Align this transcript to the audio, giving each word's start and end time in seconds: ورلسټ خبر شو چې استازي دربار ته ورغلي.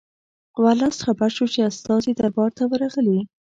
ورلسټ 0.63 0.99
خبر 1.07 1.29
شو 1.37 1.45
چې 1.53 1.59
استازي 1.69 2.11
دربار 2.19 2.49
ته 2.57 2.63
ورغلي. 2.71 3.19